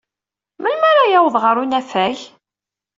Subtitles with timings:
[0.61, 2.17] Melmi ara yaweḍ ɣer unafag?